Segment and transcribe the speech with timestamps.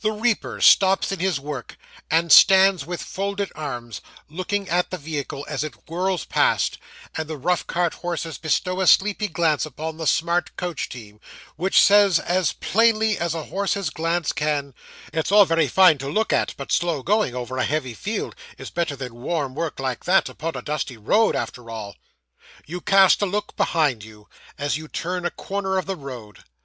[0.00, 1.76] The reaper stops in his work,
[2.10, 6.76] and stands with folded arms, looking at the vehicle as it whirls past;
[7.16, 11.20] and the rough cart horses bestow a sleepy glance upon the smart coach team,
[11.54, 14.74] which says as plainly as a horse's glance can,
[15.12, 18.70] 'It's all very fine to look at, but slow going, over a heavy field, is
[18.70, 21.94] better than warm work like that, upon a dusty road, after all.'
[22.66, 24.26] You cast a look behind you,
[24.58, 26.40] as you turn a corner of the road.